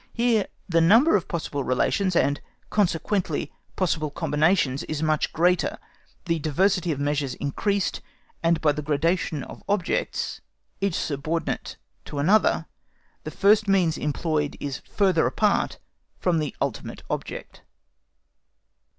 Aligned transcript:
Here 0.13 0.47
the 0.67 0.81
number 0.81 1.15
of 1.15 1.27
possible 1.27 1.63
relations, 1.63 2.15
and 2.15 2.41
consequently 2.71 3.51
possible 3.75 4.09
combinations, 4.09 4.81
is 4.85 5.03
much 5.03 5.31
greater, 5.31 5.77
the 6.25 6.39
diversity 6.39 6.91
of 6.91 6.99
measures 6.99 7.35
increased, 7.35 8.01
and 8.41 8.59
by 8.61 8.71
the 8.71 8.81
gradation 8.81 9.43
of 9.43 9.61
objects, 9.69 10.41
each 10.79 10.95
subordinate 10.95 11.77
to 12.05 12.17
another 12.17 12.65
the 13.25 13.29
first 13.29 13.67
means 13.67 13.95
employed 13.95 14.57
is 14.59 14.79
further 14.79 15.27
apart 15.27 15.77
from 16.17 16.39
the 16.39 16.55
ultimate 16.59 17.03
object. 17.07 17.61